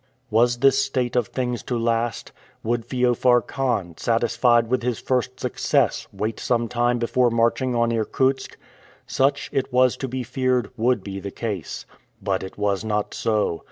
Was 0.31 0.57
this 0.57 0.83
state 0.83 1.15
of 1.15 1.27
things 1.27 1.61
to 1.61 1.77
last? 1.77 2.31
Would 2.63 2.85
Feofar 2.87 3.39
Khan, 3.45 3.93
satisfied 3.97 4.67
with 4.67 4.81
his 4.81 4.97
first 4.97 5.39
success, 5.39 6.07
wait 6.11 6.39
some 6.39 6.67
time 6.67 6.97
before 6.97 7.29
marching 7.29 7.75
on 7.75 7.91
Irkutsk? 7.93 8.57
Such, 9.05 9.51
it 9.53 9.71
was 9.71 9.95
to 9.97 10.07
be 10.07 10.23
feared, 10.23 10.71
would 10.75 11.03
be 11.03 11.19
the 11.19 11.29
case. 11.29 11.85
But 12.19 12.41
it 12.41 12.57
was 12.57 12.83
not 12.83 13.13
so. 13.13 13.59